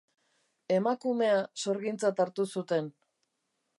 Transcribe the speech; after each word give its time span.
Emakumea 0.77 1.35
sorgintzat 1.65 2.23
hartu 2.25 2.47
zuten. 2.59 2.91